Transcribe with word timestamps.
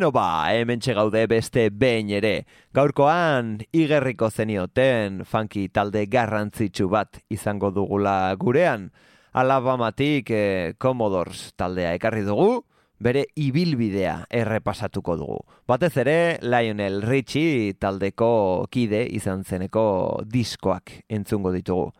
Bueno, 0.00 0.12
ba, 0.12 0.54
hemen 0.54 0.80
gaude 0.80 1.26
beste 1.26 1.68
behin 1.68 2.08
ere. 2.08 2.46
Gaurkoan, 2.72 3.58
igerriko 3.70 4.30
zenioten 4.30 5.26
funky 5.26 5.68
talde 5.68 6.06
garrantzitsu 6.06 6.88
bat 6.88 7.18
izango 7.28 7.70
dugula 7.70 8.34
gurean. 8.40 8.92
Alabamatik 9.34 10.30
eh, 10.30 10.72
Commodores 10.78 11.52
taldea 11.54 11.92
ekarri 11.92 12.22
dugu, 12.24 12.64
bere 12.98 13.26
ibilbidea 13.36 14.24
errepasatuko 14.30 15.18
dugu. 15.20 15.38
Batez 15.68 15.92
ere, 16.00 16.38
Lionel 16.40 17.02
Richie 17.02 17.74
taldeko 17.74 18.68
kide 18.72 19.02
izan 19.04 19.44
zeneko 19.44 20.24
diskoak 20.24 21.02
entzungo 21.10 21.52
ditugu. 21.52 21.90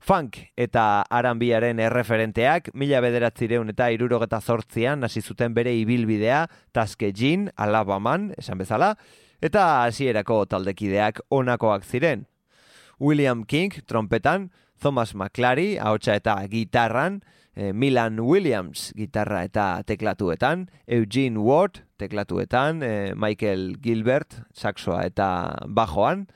Funk 0.00 0.38
eta 0.56 1.04
aranbiaren 1.12 1.78
erreferenteak 1.84 2.70
mila 2.72 3.02
bederatzireun 3.04 3.68
eta 3.74 3.90
irurogeta 3.92 4.40
zortzian 4.40 5.04
hasi 5.04 5.20
zuten 5.20 5.52
bere 5.54 5.74
ibilbidea 5.76 6.46
Taske 6.72 7.12
Jean, 7.12 7.50
Alabaman, 7.56 8.30
esan 8.40 8.58
bezala, 8.58 8.94
eta 9.44 9.84
hasierako 9.84 10.46
taldekideak 10.48 11.20
onakoak 11.28 11.84
ziren. 11.84 12.24
William 13.00 13.44
King, 13.44 13.76
trompetan, 13.86 14.50
Thomas 14.80 15.14
McClary, 15.14 15.76
ahotsa 15.78 16.16
eta 16.16 16.38
gitarran, 16.48 17.20
eh, 17.54 17.72
Milan 17.72 18.20
Williams, 18.20 18.94
gitarra 18.96 19.44
eta 19.44 19.82
teklatuetan, 19.84 20.70
Eugene 20.86 21.38
Ward, 21.38 21.84
teklatuetan, 21.98 22.82
eh, 22.82 23.12
Michael 23.14 23.76
Gilbert, 23.82 24.40
saxoa 24.54 25.04
eta 25.04 25.28
bajoan, 25.68 26.26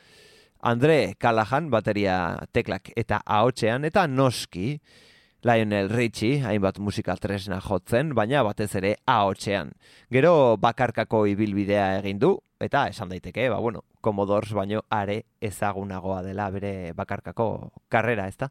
Andre 0.64 1.12
Callahan 1.20 1.66
bateria 1.68 2.38
teklak 2.56 2.88
eta 2.96 3.18
ahotsean 3.20 3.84
eta 3.84 4.06
noski 4.08 4.78
Lionel 5.44 5.90
Richie 5.92 6.38
hainbat 6.40 6.78
musika 6.80 7.18
tresna 7.20 7.58
jotzen, 7.60 8.14
baina 8.16 8.40
batez 8.46 8.70
ere 8.80 8.94
ahotsean. 9.04 9.74
Gero 10.08 10.56
bakarkako 10.56 11.26
ibilbidea 11.28 11.98
egin 11.98 12.22
du 12.22 12.32
eta 12.64 12.86
esan 12.88 13.12
daiteke, 13.12 13.50
ba, 13.52 13.60
bueno, 13.60 13.84
Commodores 14.00 14.56
baino 14.56 14.80
are 14.88 15.26
ezagunagoa 15.44 16.22
dela 16.24 16.48
bere 16.48 16.94
bakarkako 16.96 17.70
karrera, 17.92 18.24
ezta? 18.32 18.48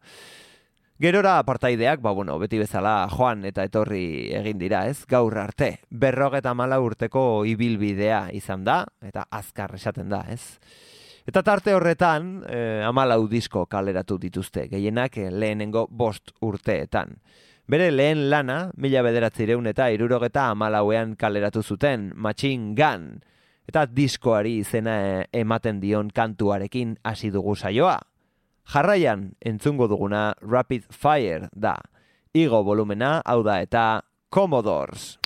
Gerora 1.02 1.40
partaideak, 1.42 2.00
ba, 2.00 2.14
bueno, 2.14 2.38
beti 2.38 2.62
bezala 2.62 3.08
joan 3.10 3.42
eta 3.50 3.66
etorri 3.66 4.30
egin 4.38 4.62
dira, 4.62 4.86
ez? 4.86 5.08
Gaur 5.10 5.42
arte, 5.42 5.80
berrogeta 5.90 6.54
mala 6.54 6.78
urteko 6.78 7.42
ibilbidea 7.50 8.28
izan 8.38 8.70
da, 8.70 8.84
eta 9.02 9.26
azkar 9.34 9.74
esaten 9.82 10.14
da, 10.14 10.28
ez? 10.30 10.60
Eta 11.26 11.40
tarte 11.42 11.72
horretan, 11.72 12.44
eh, 12.52 12.84
amalau 12.84 13.30
disko 13.32 13.66
kaleratu 13.72 14.18
dituzte, 14.20 14.68
gehienak 14.68 15.18
eh, 15.18 15.30
lehenengo 15.32 15.88
bost 15.90 16.34
urteetan. 16.44 17.16
Bere 17.66 17.92
lehen 17.92 18.26
lana, 18.30 18.74
mila 18.76 19.02
bederatzireun 19.06 19.70
eta 19.72 19.88
irurogeta 19.96 20.50
amalauean 20.52 21.16
kaleratu 21.16 21.64
zuten, 21.64 22.12
Machine 22.16 22.76
Gun, 22.76 23.22
eta 23.68 23.86
diskoari 23.88 24.58
izena 24.66 24.98
eh, 25.00 25.26
ematen 25.32 25.80
dion 25.80 26.12
kantuarekin 26.12 26.98
hasi 27.04 27.32
dugu 27.32 27.56
saioa. 27.56 28.02
Jarraian, 28.74 29.32
entzungo 29.40 29.88
duguna 29.88 30.34
Rapid 30.42 30.92
Fire 30.92 31.48
da. 31.56 31.78
Igo 32.34 32.64
volumena, 32.64 33.22
hau 33.24 33.44
da 33.44 33.62
eta 33.62 34.04
Commodores. 34.30 35.20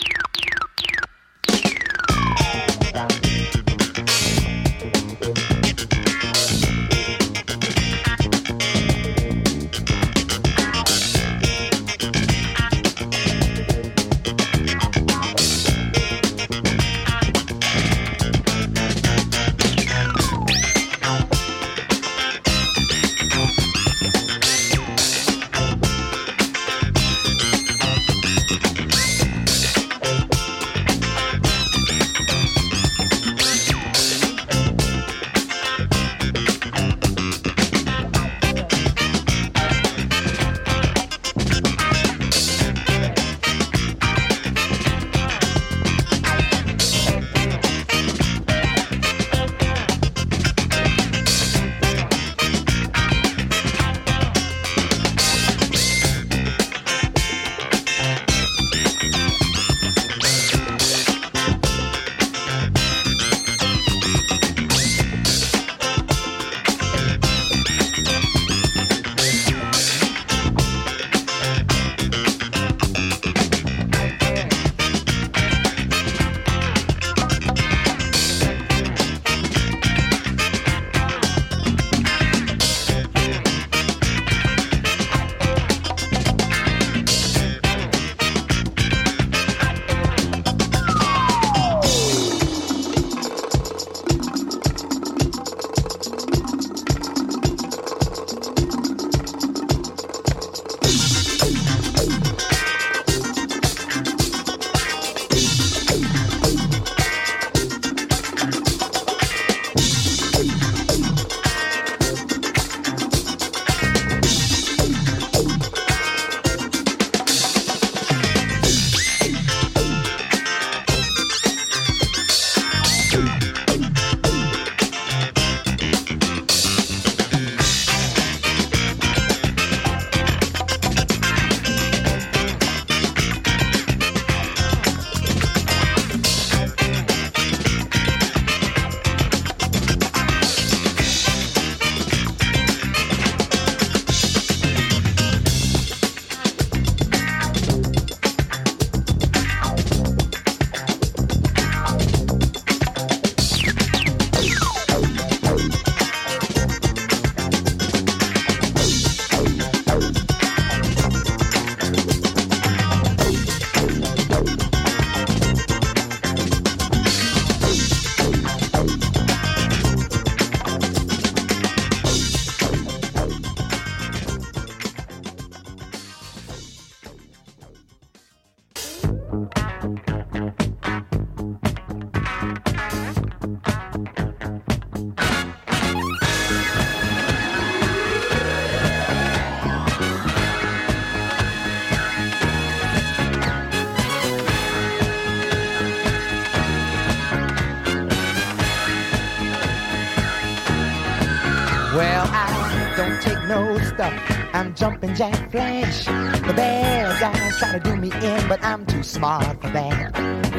I'm 204.57 204.73
jumping 204.73 205.13
jack 205.13 205.51
flash. 205.51 206.05
The 206.05 206.53
bad 206.55 207.19
guys 207.19 207.57
try 207.59 207.73
to 207.73 207.79
do 207.79 207.95
me 207.95 208.11
in, 208.11 208.47
but 208.49 208.63
I'm 208.63 208.87
too 208.87 209.03
smart 209.03 209.61
for 209.61 209.69
that. 209.69 210.15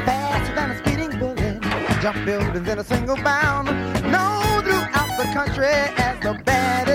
Faster 0.07 0.55
than 0.55 0.71
a 0.71 0.79
speeding 0.79 1.19
bullet, 1.19 1.61
jump 2.01 2.25
buildings 2.25 2.69
in 2.69 2.79
a 2.79 2.85
single 2.85 3.17
bound. 3.17 3.67
Known 4.05 4.63
throughout 4.63 5.11
the 5.19 5.29
country 5.35 5.67
as 5.67 6.17
the 6.21 6.41
baddest, 6.45 6.88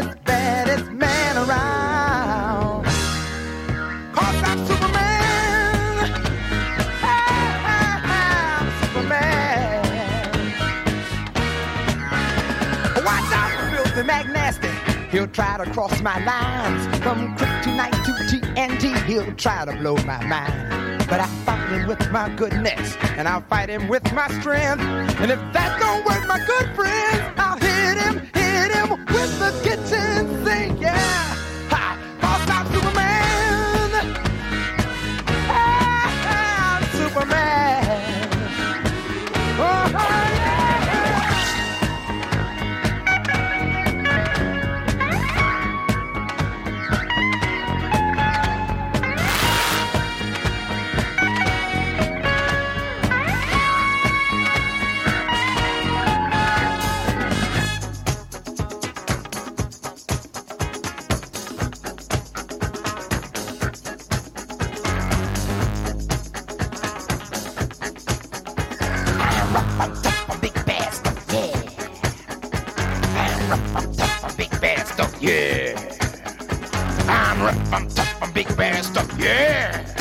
He'll 15.14 15.28
try 15.28 15.64
to 15.64 15.72
cross 15.72 16.02
my 16.02 16.18
lines 16.26 16.88
from 17.04 17.38
kryptonite 17.38 17.92
to 18.04 18.36
TNT. 18.36 19.06
He'll 19.06 19.32
try 19.36 19.64
to 19.64 19.72
blow 19.74 19.96
my 19.98 20.26
mind. 20.26 21.08
But 21.08 21.20
I 21.20 21.28
fight 21.46 21.70
him 21.70 21.88
with 21.88 22.12
my 22.12 22.30
goodness, 22.30 22.98
and 23.16 23.28
I'll 23.28 23.42
fight 23.42 23.70
him 23.70 23.88
with 23.90 24.12
my 24.12 24.28
strength. 24.40 24.82
And 25.22 25.30
if 25.30 25.40
that 25.54 25.80
don't 25.80 26.04
work, 26.04 26.28
my 26.28 26.44
good 26.44 26.76
friends, 26.76 27.43
bum, 77.74 77.90
suck 77.90 78.20
bum, 78.20 78.32
big 78.34 78.56
bear 78.56 78.84
stuff, 78.84 79.10
yeah! 79.18 79.93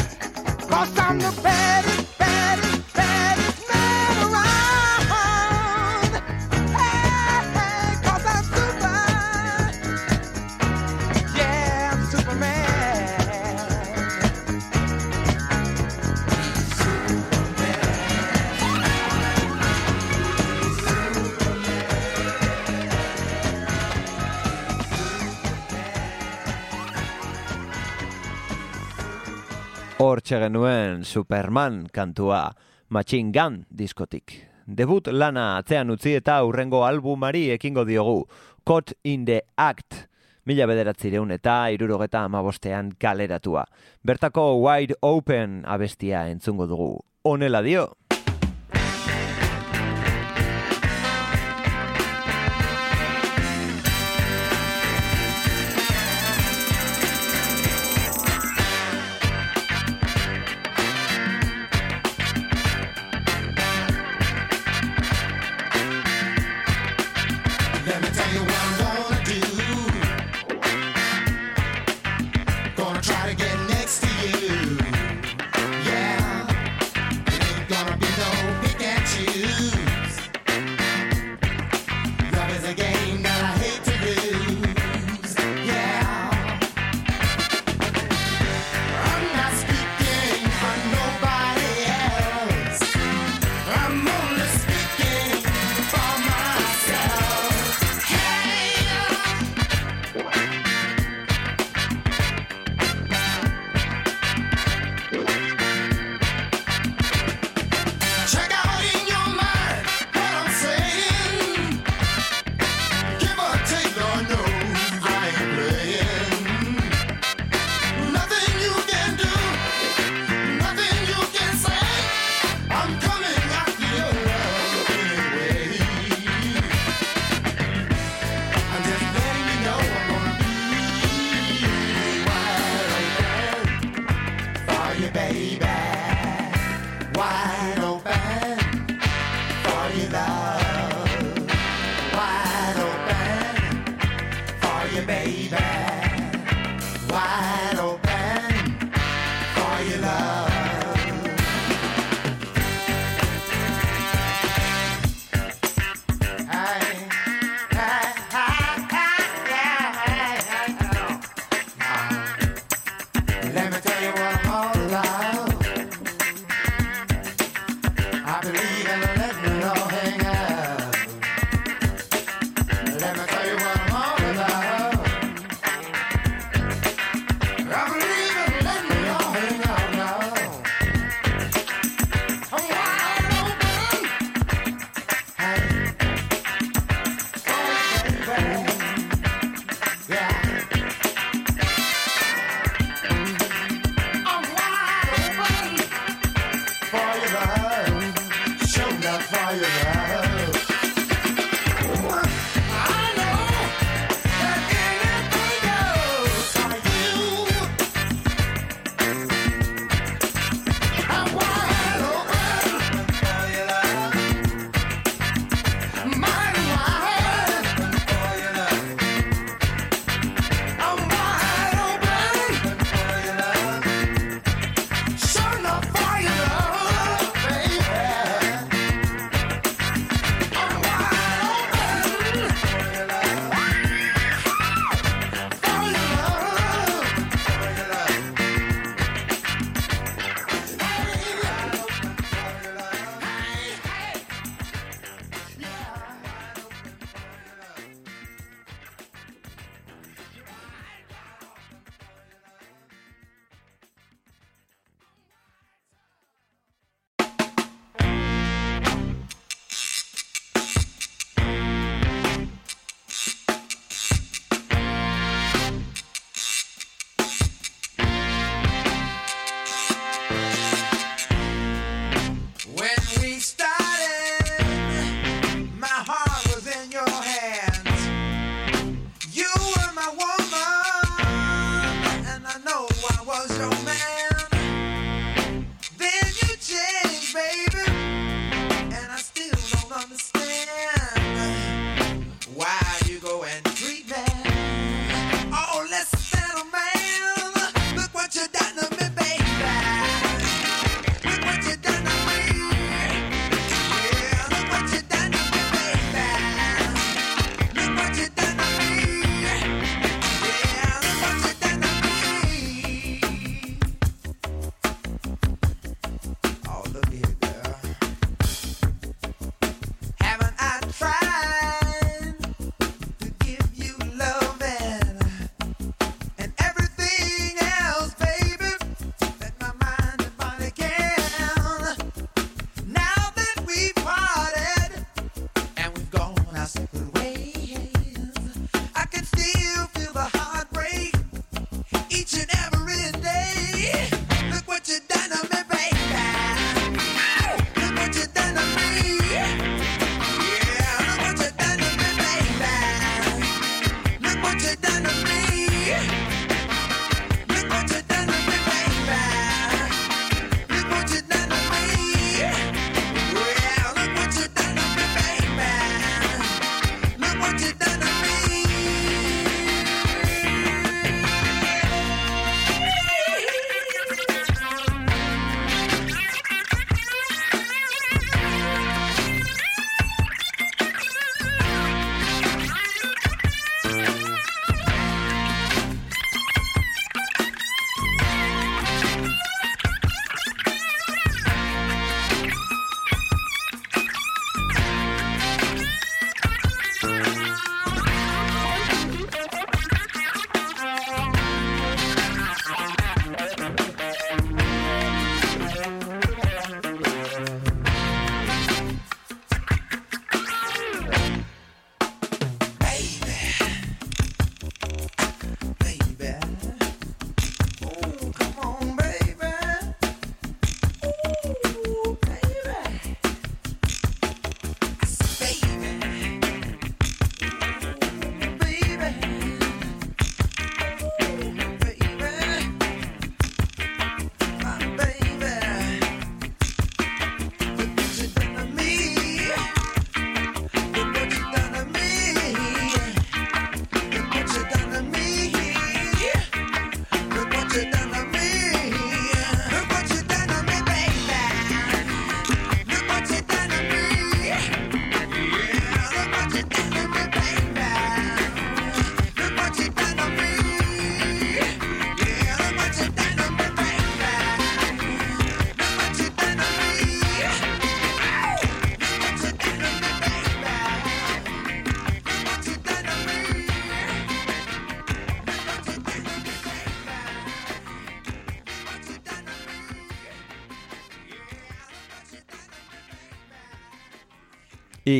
Hortxe 30.32 30.46
genuen 30.46 31.02
Superman 31.04 31.90
kantua 31.92 32.54
Machine 32.88 33.32
Gun 33.34 33.66
diskotik. 33.68 34.32
Debut 34.64 35.10
lana 35.12 35.58
atzean 35.58 35.92
utzi 35.92 36.14
eta 36.16 36.38
aurrengo 36.40 36.86
albumari 36.86 37.50
ekingo 37.52 37.84
diogu. 37.84 38.24
Caught 38.64 38.94
in 39.04 39.26
the 39.26 39.42
Act. 39.60 40.06
Mila 40.48 40.64
bederatzireun 40.70 41.34
eta 41.36 41.68
irurogeta 41.74 42.22
amabostean 42.24 42.94
kaleratua. 42.96 43.66
Bertako 44.00 44.56
Wide 44.62 44.96
Open 45.02 45.66
abestia 45.66 46.24
entzungo 46.30 46.66
dugu. 46.66 47.04
Honela 47.28 47.60
dio. 47.60 47.90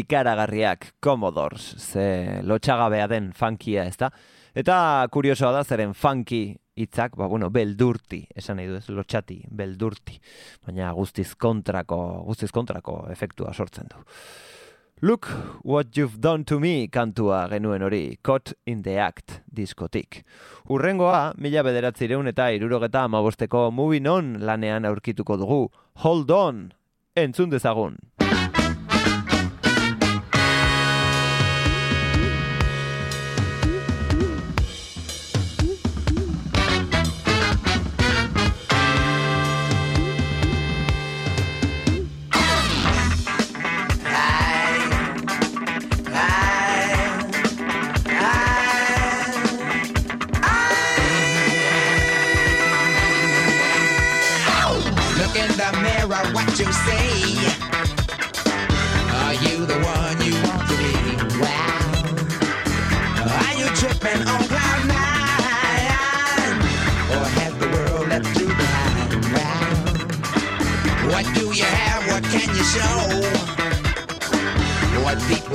ikaragarriak, 0.00 0.94
Commodores, 1.00 1.74
ze 1.78 2.40
lotxagabea 2.42 3.08
den 3.08 3.32
funkia, 3.36 3.84
ezta? 3.84 4.10
Eta 4.54 5.08
kuriosoa 5.12 5.52
da, 5.54 5.64
zeren 5.64 5.94
funky 5.96 6.54
hitzak, 6.76 7.16
ba, 7.16 7.26
bueno, 7.28 7.48
beldurti, 7.52 8.22
esan 8.36 8.58
nahi 8.60 8.68
du 8.68 8.76
ez, 8.76 8.86
lotxati, 8.92 9.38
beldurti, 9.48 10.18
baina 10.66 10.92
guztiz 10.96 11.32
kontrako, 11.40 11.98
guztiz 12.26 12.50
kontrako 12.52 13.06
efektua 13.12 13.52
sortzen 13.52 13.88
du. 13.92 14.02
Look 15.02 15.26
what 15.64 15.96
you've 15.96 16.20
done 16.20 16.44
to 16.44 16.60
me 16.60 16.86
kantua 16.86 17.48
genuen 17.50 17.82
hori, 17.82 18.18
Caught 18.22 18.52
in 18.66 18.84
the 18.84 19.00
Act 19.02 19.40
diskotik. 19.50 20.20
Urrengoa, 20.70 21.32
mila 21.42 21.64
bederatzireun 21.66 22.30
eta 22.30 22.52
irurogeta 22.54 23.02
amabosteko 23.08 23.70
Moving 23.74 24.06
On 24.06 24.36
lanean 24.46 24.86
aurkituko 24.86 25.40
dugu, 25.40 25.64
Hold 26.04 26.30
On, 26.30 26.62
entzun 27.18 27.50
dezagun. 27.50 27.98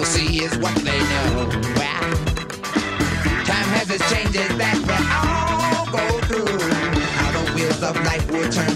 see 0.08 0.44
is 0.44 0.58
what 0.60 0.76
they 0.76 1.00
know. 1.12 1.50
Well, 1.76 2.12
time 3.52 3.70
has 3.76 3.90
its 3.90 4.10
changes 4.12 4.50
that 4.58 4.78
we 4.88 4.98
all 5.20 5.86
go 5.92 6.06
through. 6.28 6.60
How 7.18 7.30
the 7.36 7.44
wheels 7.54 7.84
of 7.84 7.96
life 8.06 8.32
will 8.32 8.50
turn. 8.50 8.67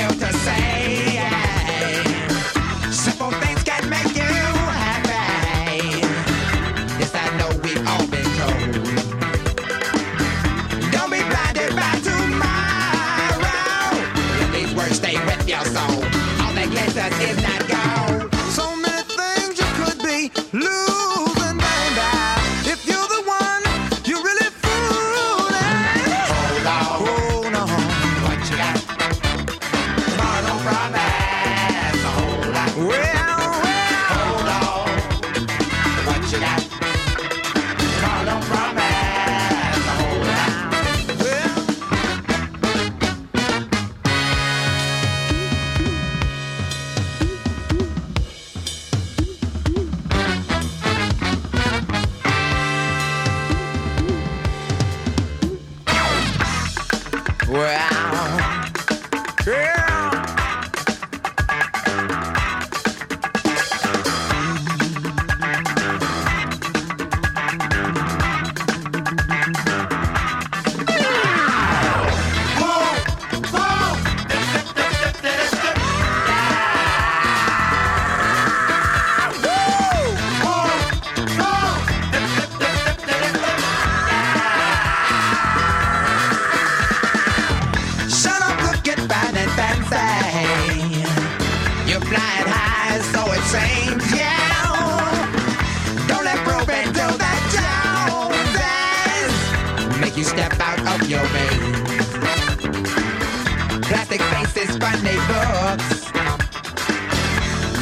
out 0.00 0.31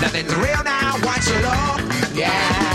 Nothing's 0.01 0.35
real 0.37 0.63
now, 0.65 0.97
watch 1.03 1.29
it 1.29 1.45
all. 1.45 1.81
Yeah. 2.15 2.70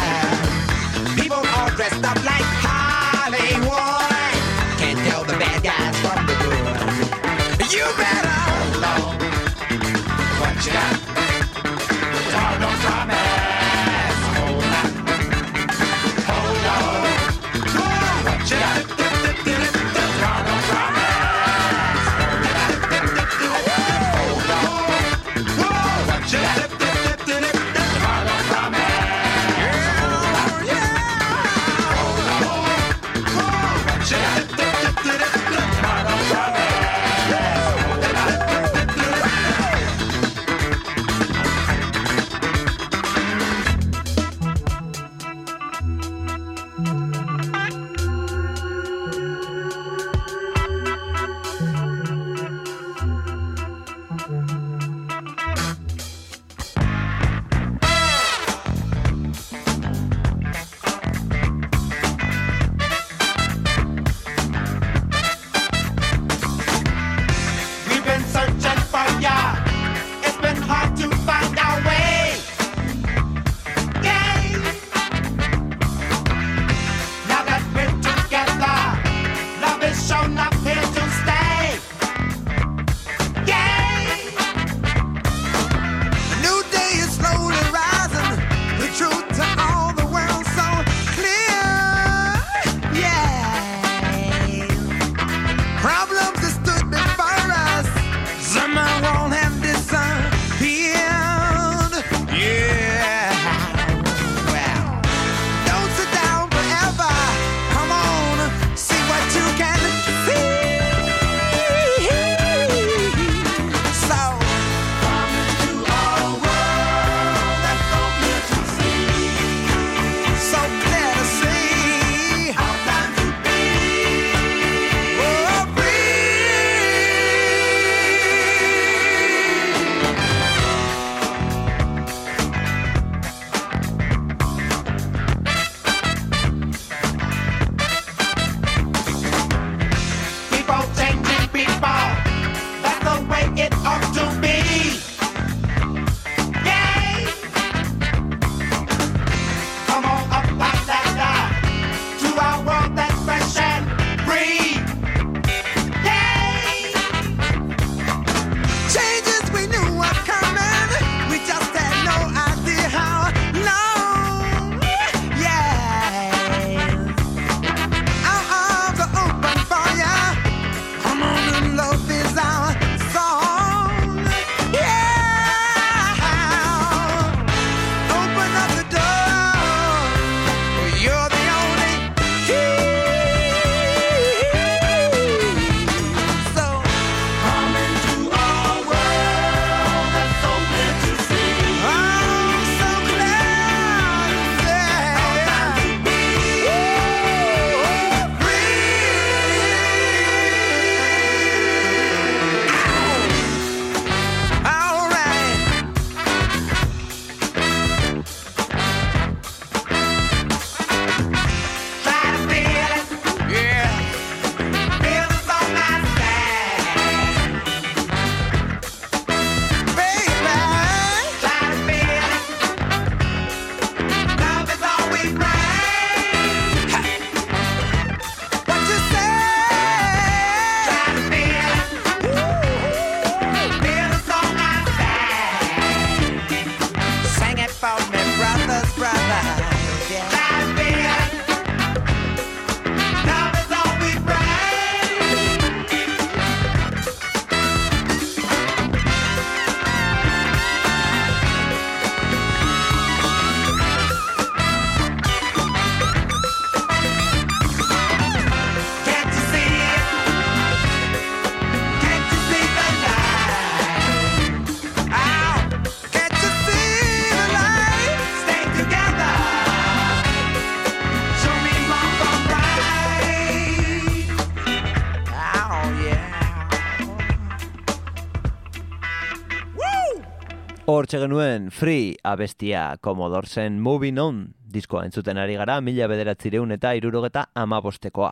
hortxe 280.96 281.20
genuen 281.20 281.72
Free 281.76 282.16
abestia 282.24 282.96
Commodoresen 283.04 283.82
Moving 283.84 284.20
On 284.24 284.38
diskoa 284.76 285.04
entzuten 285.04 285.40
ari 285.42 285.58
gara 285.60 285.82
mila 285.84 286.08
bederatzireun 286.08 286.72
eta 286.76 286.94
irurogeta 286.96 287.50
amabostekoa. 287.56 288.32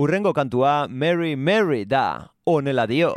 Urrengo 0.00 0.32
kantua 0.32 0.86
Mary 0.88 1.34
Mary 1.36 1.84
da, 1.84 2.32
onela 2.46 2.86
dio. 2.88 3.16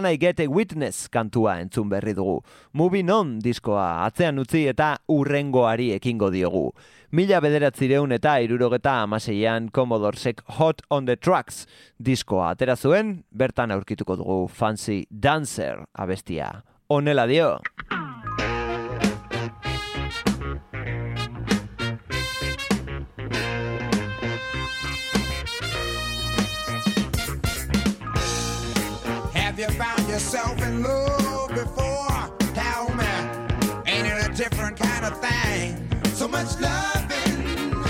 Can 0.00 0.06
I 0.06 0.16
Get 0.16 0.40
a 0.40 0.46
Witness 0.48 1.10
kantua 1.12 1.58
entzun 1.60 1.90
berri 1.90 2.14
dugu. 2.16 2.38
Moving 2.72 3.10
On 3.12 3.34
diskoa 3.44 4.06
atzean 4.06 4.40
utzi 4.40 4.62
eta 4.70 4.94
urrengoari 5.12 5.90
ekingo 5.92 6.30
diogu. 6.32 6.70
Mila 7.12 7.42
bederatzireun 7.44 8.16
eta 8.16 8.38
irurogeta 8.40 8.94
amaseian 9.02 9.68
Commodoresek 9.68 10.40
Hot 10.56 10.80
on 10.88 11.04
the 11.04 11.18
Tracks 11.20 11.66
diskoa 12.00 12.54
atera 12.54 12.78
zuen, 12.80 13.18
bertan 13.28 13.76
aurkituko 13.76 14.16
dugu 14.16 14.38
Fancy 14.48 15.02
Dancer 15.10 15.84
abestia. 15.92 16.48
Onela 16.88 17.28
dio! 17.28 17.58
yourself 30.20 30.62
in 30.62 30.82
love 30.82 31.48
before? 31.48 32.30
Tell 32.54 32.94
me, 32.94 33.06
ain't 33.86 34.06
it 34.06 34.28
a 34.28 34.32
different 34.34 34.76
kind 34.78 35.06
of 35.06 35.18
thing? 35.18 35.88
So 36.12 36.28
much 36.28 36.60
loving, 36.60 37.82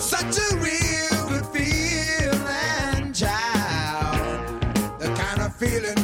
such 0.00 0.38
a 0.38 0.56
real 0.56 1.28
good 1.28 1.46
feeling, 1.54 3.12
child. 3.12 4.60
The 4.98 5.06
kind 5.14 5.40
of 5.40 5.54
feeling 5.54 5.94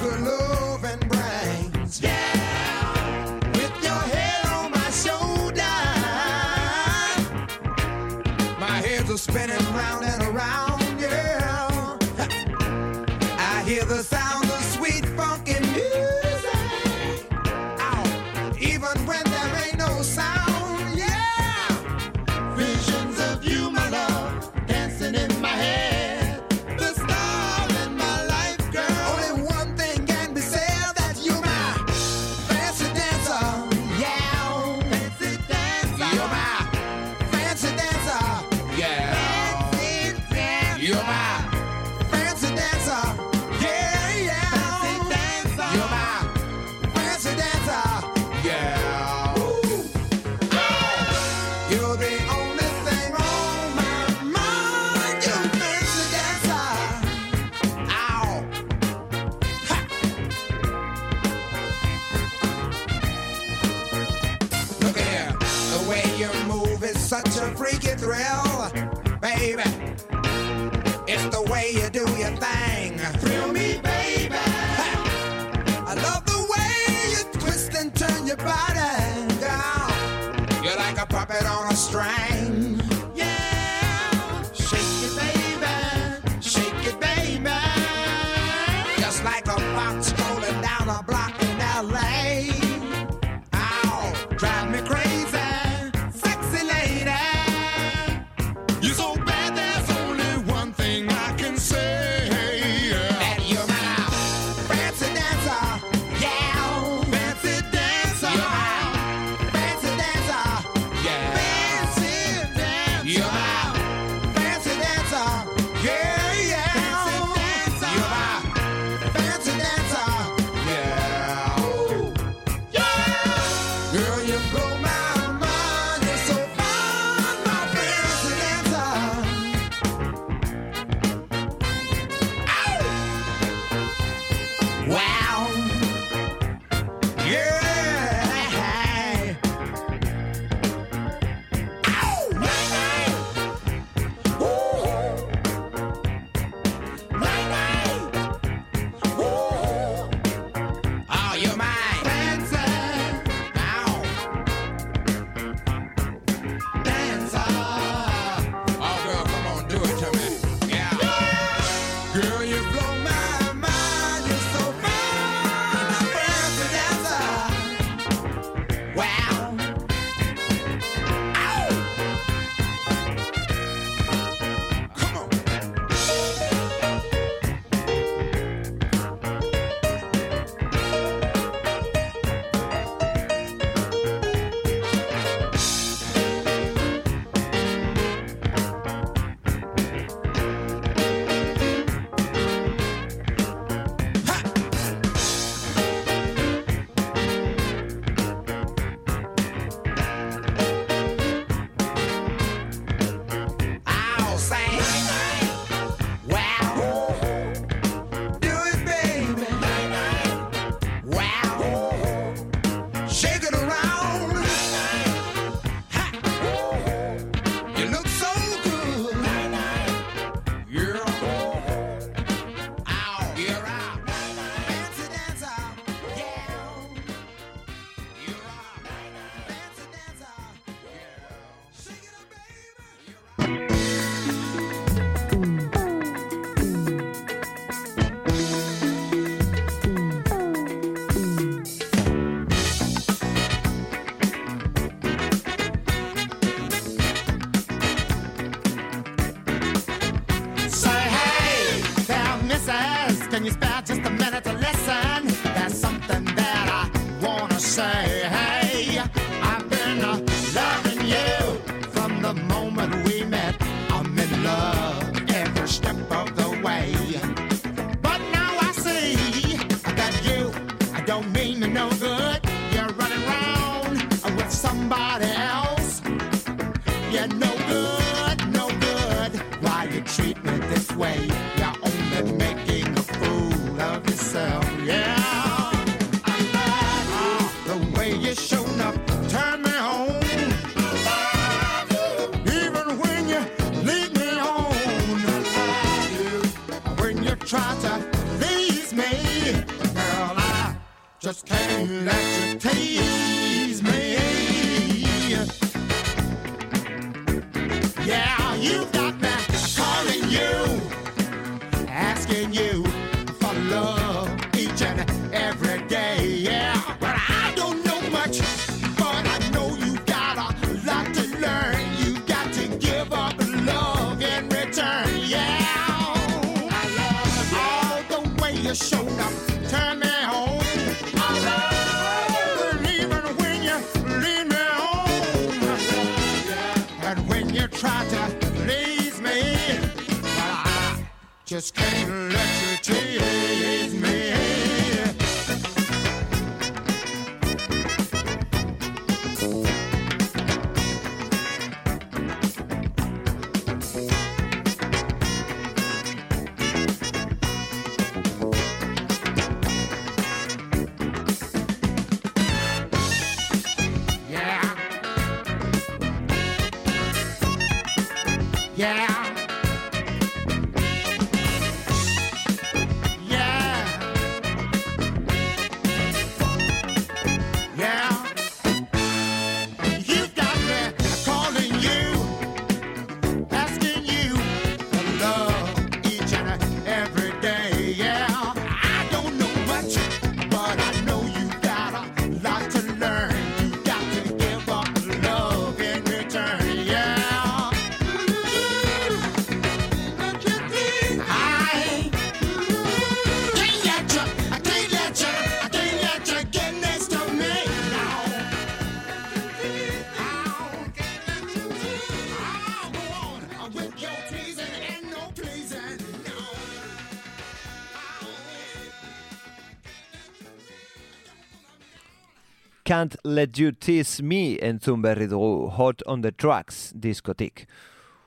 Can't 422.98 423.14
Let 423.22 423.54
You 423.58 423.70
Tease 423.78 424.24
Me 424.26 424.56
entzun 424.58 424.98
berri 425.04 425.28
dugu 425.30 425.68
Hot 425.70 426.02
on 426.10 426.22
the 426.24 426.32
Tracks 426.32 426.90
diskotik. 426.98 427.68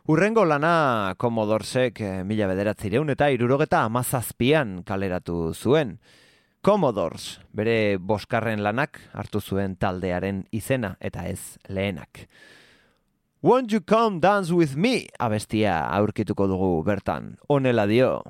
Urrengo 0.07 0.45
lana 0.47 1.13
Commodoresek 1.19 1.99
eh, 1.99 2.11
mila 2.23 2.47
bederatzireun 2.47 3.11
eta 3.11 3.27
irurogeta 3.35 3.81
amazazpian 3.89 4.77
kaleratu 4.87 5.51
zuen. 5.51 5.97
Commodores, 6.63 7.41
bere 7.51 7.97
boskarren 7.97 8.63
lanak 8.63 9.01
hartu 9.11 9.41
zuen 9.41 9.75
taldearen 9.75 10.45
izena 10.55 10.93
eta 11.01 11.25
ez 11.27 11.57
lehenak. 11.67 12.29
Won't 13.43 13.75
you 13.75 13.81
come 13.81 14.21
dance 14.23 14.55
with 14.55 14.77
me? 14.77 15.09
Abestia 15.19 15.81
aurkituko 15.99 16.47
dugu 16.47 16.71
bertan. 16.87 17.35
Honela 17.49 17.89
dio. 17.91 18.21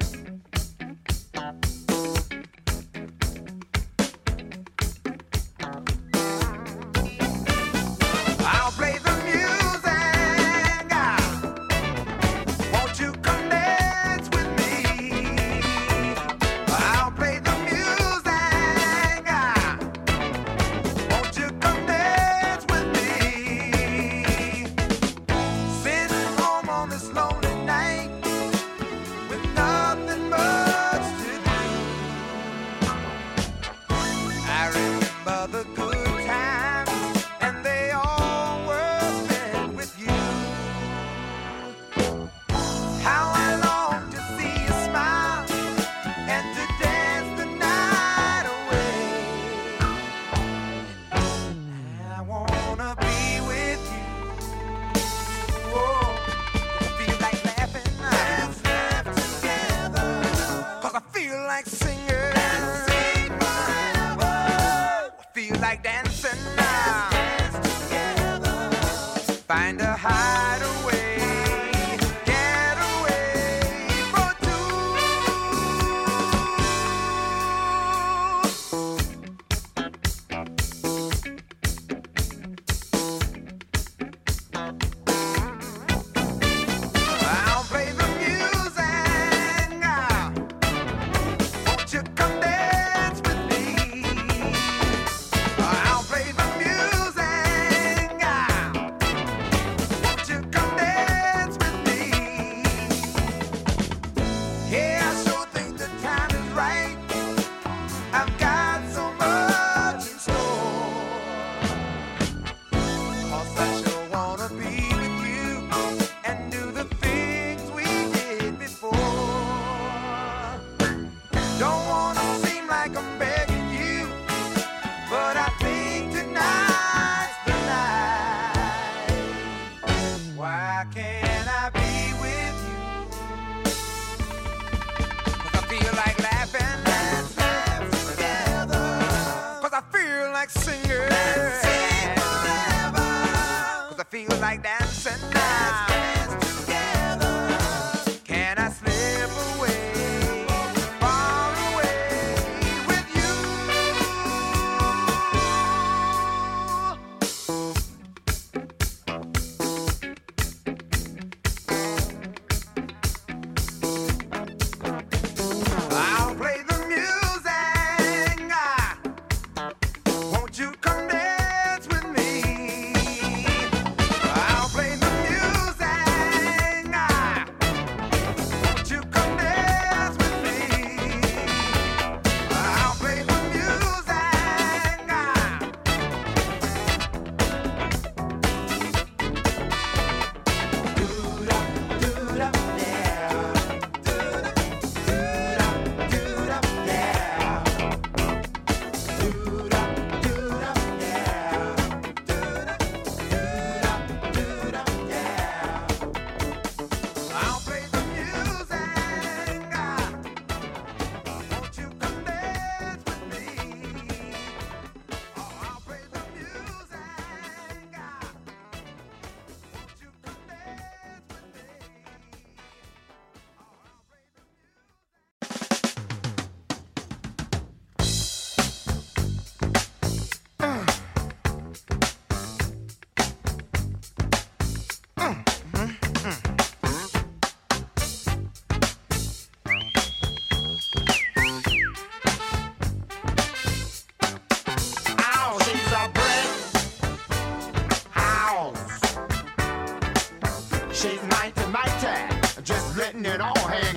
She's 251.02 251.24
mighty, 251.32 251.66
mighty, 251.72 252.62
just 252.62 252.96
letting 252.96 253.26
it 253.26 253.42
all 253.42 253.58
hang 253.58 253.91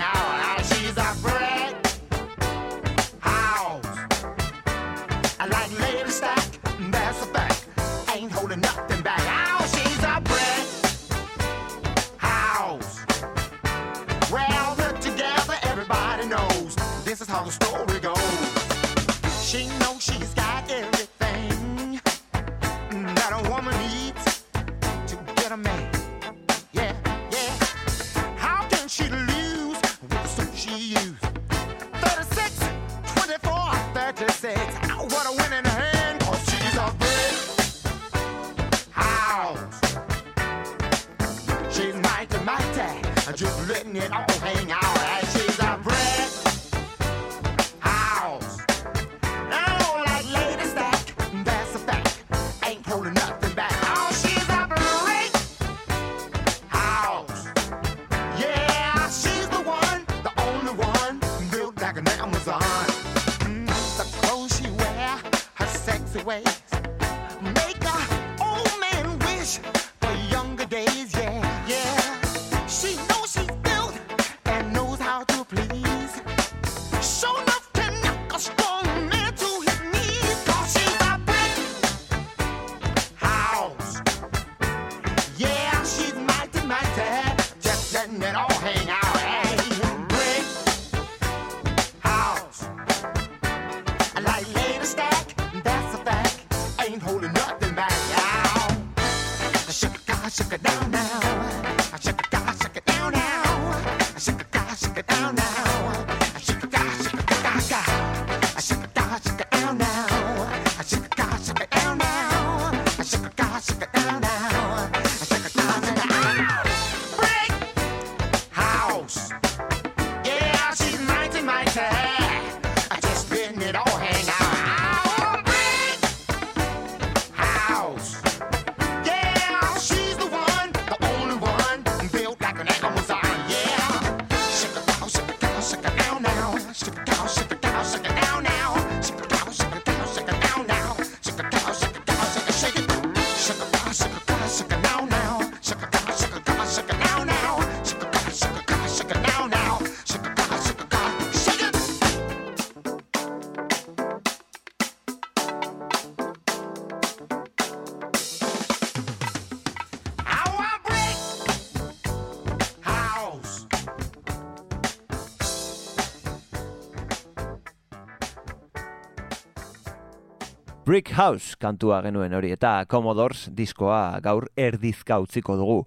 Brick 170.94 171.10
House 171.10 171.56
kantua 171.58 171.96
genuen 172.04 172.36
hori 172.38 172.52
eta 172.54 172.84
Commodores 172.86 173.48
diskoa 173.50 174.20
gaur 174.22 174.44
erdizka 174.54 175.16
utziko 175.18 175.56
dugu. 175.58 175.80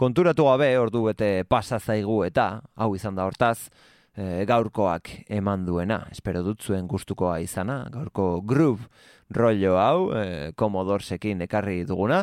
Konturatu 0.00 0.46
gabe 0.48 0.70
ordu 0.80 1.02
bete 1.04 1.28
pasa 1.44 1.76
zaigu 1.76 2.22
eta 2.24 2.46
hau 2.72 2.88
izan 2.96 3.12
da 3.12 3.26
hortaz 3.28 3.68
e, 4.16 4.46
gaurkoak 4.48 5.10
eman 5.28 5.66
duena. 5.68 6.06
Espero 6.08 6.40
dut 6.46 6.64
zuen 6.64 6.88
gustukoa 6.88 7.42
izana, 7.44 7.82
gaurko 7.92 8.40
groove 8.40 8.88
rollo 9.36 9.76
hau 9.76 10.08
e, 10.16 10.24
Commodoresekin 10.56 11.44
ekarri 11.44 11.82
duguna. 11.84 12.22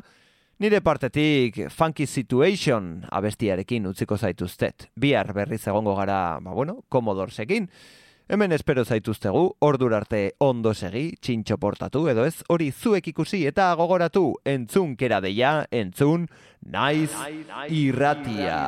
Nire 0.66 0.82
partetik 0.82 1.68
Funky 1.70 2.10
Situation 2.10 3.04
abestiarekin 3.06 3.86
utziko 3.94 4.18
zaituztet. 4.18 4.90
Bihar 4.98 5.30
berriz 5.38 5.68
egongo 5.68 5.94
gara, 5.94 6.40
ba 6.42 6.58
bueno, 6.58 6.80
Commodoresekin. 6.90 7.70
Hemen 8.32 8.54
espero 8.56 8.86
zaituztegu, 8.88 9.42
ordur 9.68 9.92
arte 9.92 10.22
ondo 10.40 10.72
segi, 10.72 11.18
txintxo 11.20 11.58
portatu 11.60 12.06
edo 12.08 12.24
ez, 12.24 12.38
hori 12.48 12.70
zuek 12.72 13.10
ikusi 13.12 13.42
eta 13.50 13.66
gogoratu, 13.76 14.24
entzun 14.48 14.96
kera 14.96 15.20
deia, 15.20 15.52
entzun, 15.84 16.30
naiz, 16.64 17.12
irratia. 17.68 18.62